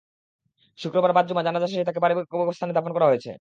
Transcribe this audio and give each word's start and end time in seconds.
শুক্রবার 0.79 1.11
বাদ 1.13 1.25
জুমা 1.27 1.43
জানাজা 1.43 1.67
শেষে 1.67 1.87
তাঁকে 1.87 2.03
পারিবারিক 2.03 2.29
কবরস্থানে 2.33 2.75
দাফন 2.75 2.91
করা 2.93 3.09
হয়েছে। 3.09 3.29